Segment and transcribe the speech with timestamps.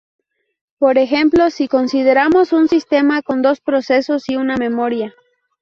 [0.79, 5.13] Por ejemplo, si consideramos un sistema con dos procesos y una memoria.